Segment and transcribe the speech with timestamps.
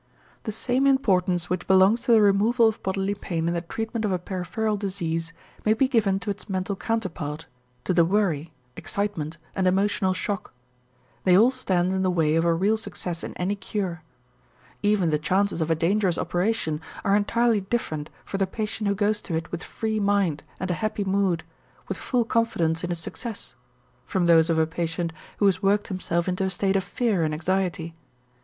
[0.45, 4.11] The same importance which belongs to the removal of bodily pain in the treatment of
[4.11, 5.31] a peripheral disease
[5.63, 7.45] may be given to its mental counterpart,
[7.83, 10.55] to the worry, excitement, and emotional shock.
[11.23, 14.01] They all stand in the way of a real success in any cure.
[14.81, 19.21] Even the chances of a dangerous operation are entirely different for the patient who goes
[19.21, 21.43] to it with free mind and a happy mood,
[21.87, 23.53] with full confidence in its success,
[24.07, 27.35] from those of a patient who has worked himself into a state of fear and
[27.35, 27.93] anxiety.